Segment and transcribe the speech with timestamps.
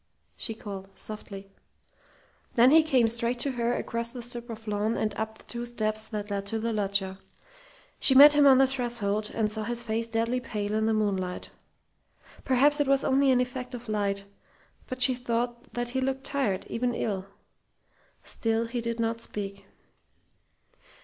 [0.35, 1.51] she called, softly.
[2.55, 5.63] Then he came straight to her across the strip of lawn and up the two
[5.67, 7.19] steps that led to the loggia.
[7.99, 11.51] She met him on the threshold and saw his face deadly pale in the moonlight.
[12.43, 14.25] Perhaps it was only an effect of light,
[14.87, 17.27] but she thought that he looked tired, even ill.
[18.23, 19.65] Still he did not speak.